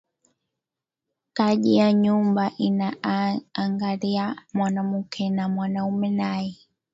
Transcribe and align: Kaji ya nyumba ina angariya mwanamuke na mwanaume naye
Kaji 1.33 1.75
ya 1.75 1.93
nyumba 1.93 2.51
ina 2.57 2.95
angariya 3.53 4.35
mwanamuke 4.53 5.29
na 5.29 5.49
mwanaume 5.49 6.09
naye 6.09 6.57